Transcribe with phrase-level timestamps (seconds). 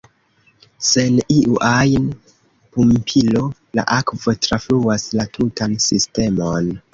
[0.91, 2.07] Sen iu ajn
[2.71, 3.43] pumpilo
[3.81, 6.73] la akvo trafluas la tutan sistemon.